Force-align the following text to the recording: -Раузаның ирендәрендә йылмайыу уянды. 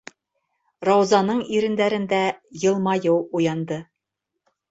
-Раузаның 0.87 1.43
ирендәрендә 1.57 2.21
йылмайыу 2.63 3.21
уянды. 3.41 3.81